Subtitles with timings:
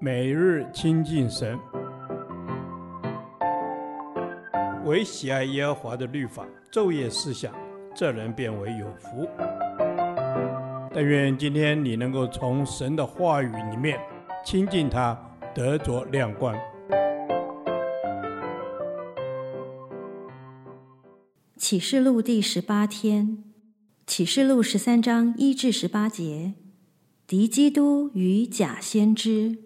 [0.00, 1.58] 每日亲近神，
[4.84, 7.54] 唯喜爱耶和华的律法，昼夜思想，
[7.94, 9.28] 这人便为有福。
[10.92, 13.98] 但愿今天你能够从神的话语里面
[14.44, 15.18] 亲近他，
[15.54, 16.54] 得着亮光。
[21.56, 23.42] 启示录第十八天，
[24.06, 26.54] 启示录十三章一至十八节，
[27.26, 29.56] 敌基督与假先知。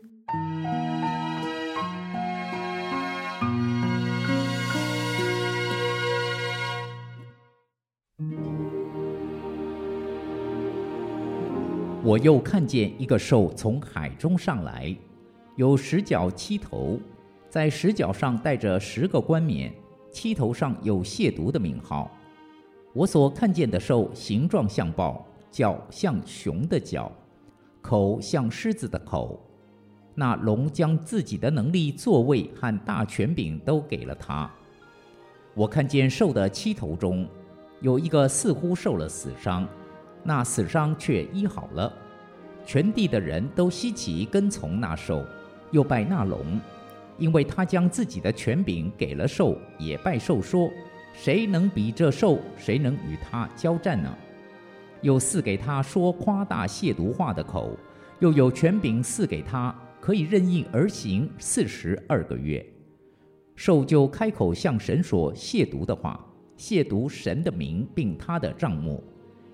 [12.04, 14.96] 我又看见一个兽从海中上来，
[15.56, 17.00] 有十角七头，
[17.50, 19.74] 在十角上带着十个冠冕。
[20.12, 22.08] 七头上有亵渎的名号。
[22.94, 27.10] 我所看见的兽形状像豹，角像熊的角，
[27.88, 29.42] 口像狮子的口。
[30.14, 34.50] 那龙将自己的能力、座位和大权柄都给了他。
[35.54, 37.26] 我看见兽的七头中，
[37.80, 39.66] 有一个似乎受了死伤，
[40.22, 41.90] 那死伤却医好了。
[42.66, 45.24] 全地的人都稀奇跟从那兽，
[45.70, 46.60] 又拜那龙。
[47.16, 50.70] 因为他将自己的权柄给了兽，也拜兽说
[51.14, 52.38] ：“谁能比这兽？
[52.56, 54.14] 谁能与他交战呢？”
[55.02, 57.76] 又赐给他说夸大亵渎话的口，
[58.20, 62.64] 又有权柄赐给他，可以任意而行四十二个月。
[63.54, 66.24] 兽就开口向神说亵渎的话，
[66.56, 69.02] 亵渎神的名，并他的帐目，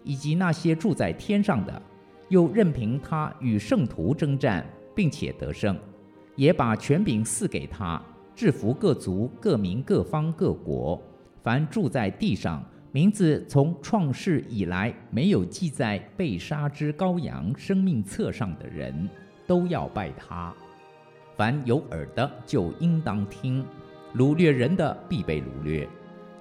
[0.03, 1.83] 以及那些住在天上的，
[2.29, 5.79] 又任凭他与圣徒征战，并且得胜。
[6.37, 8.03] 也把权柄赐给他，
[8.35, 11.01] 制服各族、各民、各方、各国，
[11.43, 19.11] 凡住在地上，名字从创世以来没有记在被杀之羔羊生命册上的人，
[19.49, 20.55] 都要拜他。
[21.37, 23.67] 凡有耳的就应当听。
[24.15, 25.89] 掳掠人的必被掳掠，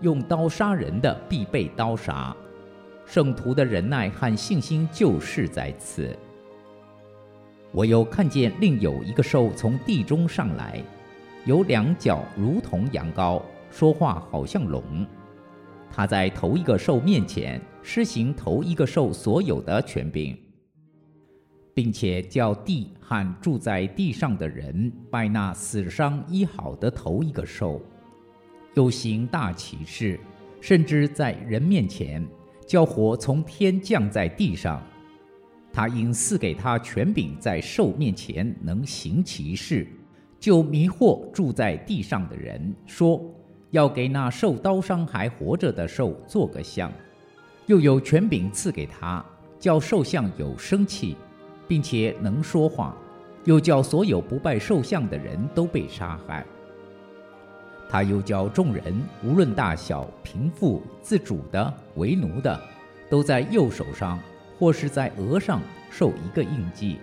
[0.02, 2.36] 用刀杀人的必被刀杀。
[3.04, 6.16] 圣徒的忍耐和信心就是在此。
[7.72, 10.80] 我又看见另有一个兽从地中上来，
[11.46, 14.84] 有两脚如同羊羔，说话好像龙。
[15.96, 20.36] 他在头一个兽面前施行头一个兽所有的权柄，
[21.72, 27.80] 并且叫地和住在地上的人拜那死伤医好的头一个兽，
[28.74, 30.20] 又行大奇事，
[30.60, 32.26] 甚至在人面前
[32.66, 34.82] 叫火从天降在地上。
[35.72, 39.88] 他因赐给他权柄，在兽面前能行奇事，
[40.40, 43.22] 就迷惑住在地上的人，说
[43.74, 46.92] 要给那受刀伤还活着的兽做个像，
[47.66, 49.26] 又有权柄赐给他，
[49.60, 51.18] 叫兽像有生气，
[51.68, 52.96] 并且能说话，
[53.46, 56.46] 又叫所有不拜兽像的人都被杀害。
[57.90, 62.62] 他又叫众人，无论大小、贫富、自主的、为奴的，
[63.10, 64.20] 都在右手上。
[64.60, 67.00] 或是在额上受一个印记，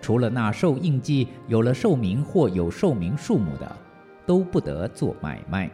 [0.00, 3.76] 除了那受印记有了兽名或有兽名数目的，
[4.26, 5.70] 都不得做买卖。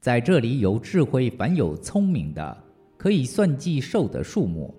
[0.00, 2.56] 在这里有智慧，凡有聪明的，
[2.96, 4.72] 可以算计兽的数目，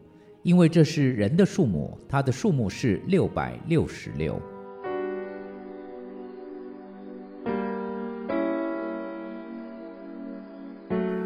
[0.44, 4.42] 因为这是人的数目，它的数目是六百六十六。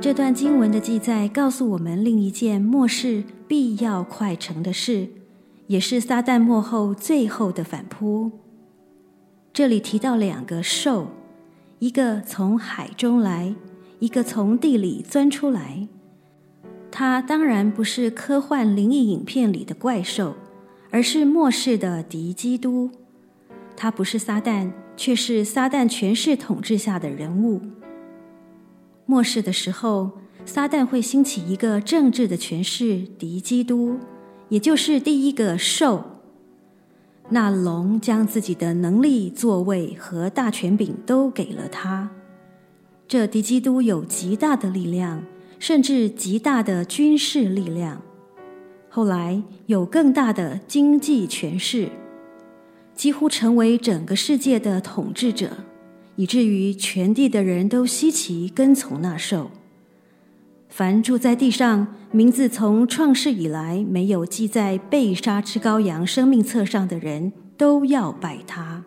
[0.02, 5.08] 这段经文的记载告诉我们另一件末世必要快成的事，
[5.68, 8.32] 也是撒旦末后最后的反扑。
[9.54, 11.08] 这里提到两个兽，
[11.78, 13.56] 一个从海中来，
[14.04, 15.88] 一个从地里钻出来。
[16.92, 20.36] 它当然不是科幻灵异影片里的怪兽，
[20.92, 22.92] 而是末世的敌基督。
[23.78, 27.62] 它不是撒旦，却是撒旦权势统治下的人物。
[29.06, 30.12] 末世的时候，
[30.44, 33.98] 撒旦会兴起一个政治的权势敌基督，
[34.50, 36.04] 也就是第一个兽。
[37.30, 42.12] 那龙将自己的能力、座位和大权柄都给了他。
[43.08, 45.24] 这敌基督有极大的力量，
[45.60, 48.02] 甚至极大的军事力量。
[48.90, 51.90] 后来有更大的经济权势，
[52.94, 55.52] 几乎成为整个世界的统治者。
[56.16, 59.50] 以至于全地的人都稀奇跟从那兽。
[60.70, 68.84] 凡住在地上，名字从创世以来没有记在被杀之羔羊生命册上的人，都要拜他。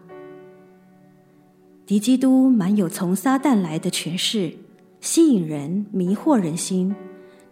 [1.86, 4.52] 敌基督满有从撒旦来的权势，
[5.00, 6.92] 吸引人、迷惑人心，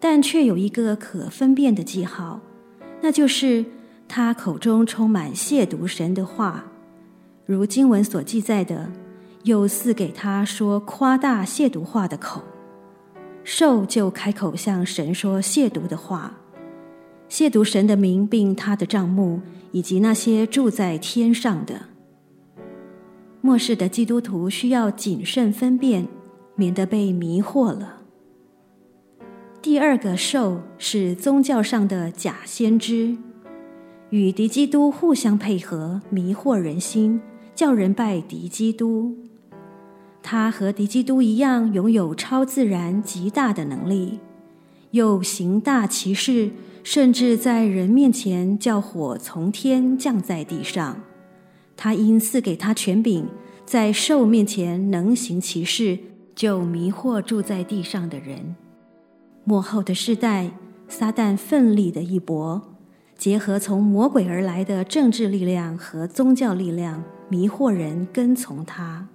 [0.00, 2.40] 但却有一个可分辨的记号，
[3.00, 3.64] 那就是
[4.08, 6.64] 他口中充满亵渎神的话，
[7.46, 8.90] 如经文所记载的，
[9.44, 12.42] 又赐给他说夸大亵渎话的口，
[13.44, 16.34] 兽就开口向神说亵渎的话，
[17.30, 19.40] 亵渎神的名，并他的帐幕，
[19.70, 21.93] 以及那些住在天上的。
[23.44, 26.08] 末世的基督徒需要谨慎分辨，
[26.56, 27.98] 免得被迷惑了。
[29.60, 33.18] 第二个兽是宗教上的假先知，
[34.08, 37.20] 与敌基督互相配合，迷惑人心，
[37.54, 39.14] 叫人拜敌基督。
[40.22, 44.20] 他和敌基督一样，拥有超自然极大的能力，
[44.92, 46.50] 又行大奇事，
[46.82, 50.98] 甚至在人面前叫火从天降在地上。
[51.76, 53.26] 他因赐给他权柄，
[53.64, 55.98] 在兽面前能行其事，
[56.34, 58.56] 就迷惑住在地上的人。
[59.44, 60.50] 末后的世代，
[60.88, 62.62] 撒旦奋力的一搏，
[63.16, 69.08] 结合从魔鬼而来的政治力量和宗教力量，迷惑人跟从他。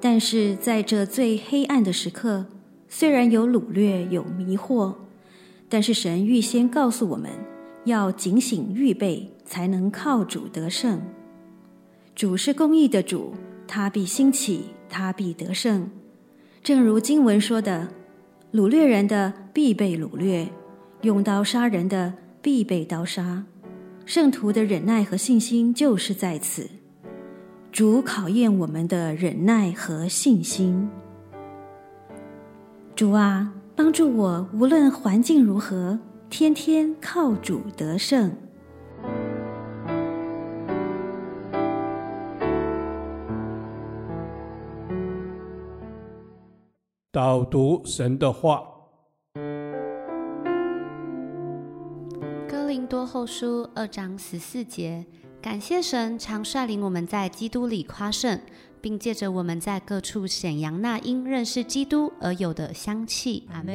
[0.00, 2.46] 但是在这最黑暗的时刻，
[2.88, 4.94] 虽然有掳掠，有迷惑，
[5.68, 7.30] 但是神预先告诉我们
[7.88, 11.02] 要警醒预备，才能靠主得胜。
[12.14, 13.34] 主是公义的主，
[13.66, 15.90] 他必兴起，他必得胜。
[16.62, 17.88] 正如经文说的。
[18.50, 20.48] 掳掠人的必被掳掠，
[21.02, 23.44] 用刀杀人的必被刀杀。
[24.06, 26.66] 圣徒的忍耐和信心就是在此。
[27.70, 30.88] 主考验我们的忍耐和信心。
[32.96, 35.98] 主啊，帮助我，无论环境如何，
[36.30, 38.36] 天天靠主得胜。
[47.10, 48.62] 导读神的话，
[52.46, 55.04] 《哥林多后书》二章十四节，
[55.40, 58.40] 感谢神常率领我们在基督里夸胜，
[58.80, 63.44] 并借着我们在各处显扬那因认识基督而有的香气。
[63.52, 63.74] 阿门。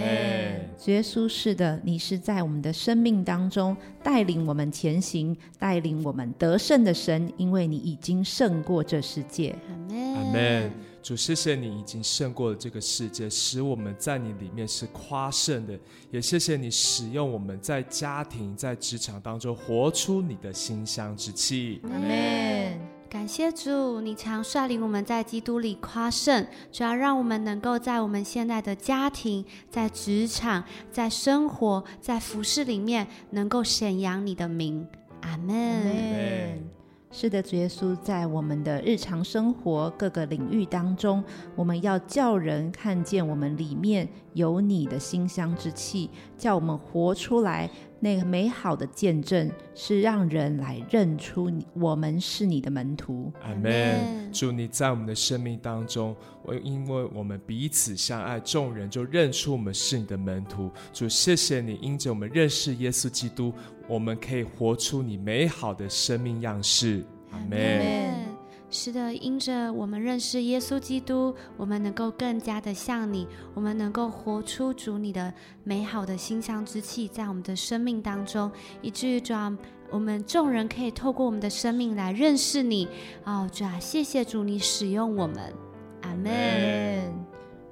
[0.77, 9.55] 主耶稣，是的，你是在我们的生命当中带领我们前行、带领我们得胜的神，因为你已经胜过这世界。
[9.89, 10.69] 阿门。
[11.03, 15.77] 主，谢谢你已经胜过了这个世界，使我们在你里面是夸胜的。
[16.09, 21.81] 也谢谢你使用我们在家庭、在职场当中活出你的馨香之气。
[21.83, 22.79] 阿门。
[23.09, 34.87] 感谢主，你常率领我们在基督里夸胜，主要让我们能够在我们现在的家庭、在职场、在生活、在服饰里面，能够显扬你的名。
[35.21, 36.72] 阿门。
[37.15, 41.23] 是的，主耶稣，在我们的日常生活各个领域当中，
[41.55, 47.69] 我们要叫人看见我们里面有你的馨香之气，叫我们活出来。
[47.99, 53.31] 那个美好的见证是让人来认出你，我们是你的门徒。
[53.41, 54.29] 阿门。
[54.33, 56.13] 祝你在我们的生命当中，
[56.43, 60.69] 我因为我们彼此相爱，众人就认出我们是你的门徒。
[60.91, 63.53] 主，谢谢你，因着我们认识耶稣基督，
[63.87, 67.05] 我们可以活出你美好的生命样式。
[67.31, 68.33] 阿门。
[68.75, 75.31] 是的，因着我们认识耶稣基督，我们能够更加的像你，我们能够活出主你的
[75.63, 78.51] 美好的馨香之气在我们的生命当中，
[78.81, 79.55] 以至于主啊，
[79.91, 82.87] 我们众人可以透过我们的生命来认识你。
[83.25, 85.53] 哦，主啊，谢谢主你使用我们，
[86.01, 87.13] 阿门。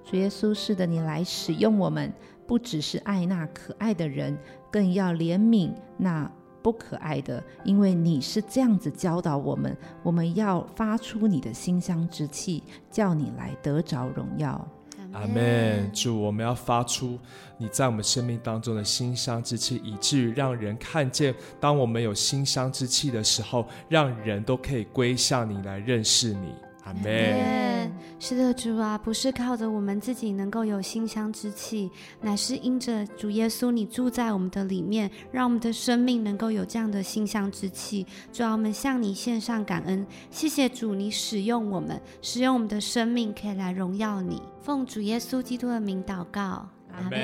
[0.03, 2.13] 主耶稣，是的，你来使用我们，
[2.51, 4.38] 不只是爱那可爱的人，
[4.70, 6.29] 更要怜悯那。
[6.62, 14.67] 不可爱的，因为你是这样子教导我们，我们要发出你的馨香之气，叫你来得着荣耀。
[15.13, 15.89] 阿门。
[15.93, 17.17] 主，我们要发出
[17.58, 26.53] 你在我们生命当中的馨香之气，以至于让人看见，当我们有馨香之气的时候，让人都可以归向你来认识你。
[26.84, 27.92] 阿门。
[28.20, 31.90] 是的，主啊，不是靠着我们自己能够有馨香之气，
[32.22, 38.06] 乃是因着主耶稣你住在我们的里面，让我们的生命能够有这样的馨香之气。
[38.32, 44.42] 主啊，我们向你献上感恩，谢谢主，你使用我们，使用我们的生命，可以来荣耀你。
[44.62, 47.20] 奉主耶稣基督的名祷告，阿门。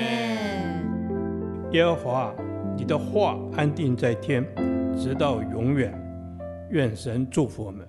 [1.72, 2.34] 耶和华，
[2.76, 4.44] 你的话安定在天，
[4.96, 5.92] 直到永远。
[6.70, 7.86] 愿神祝福我们。